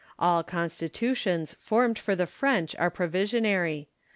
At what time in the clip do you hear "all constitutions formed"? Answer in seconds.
0.17-1.99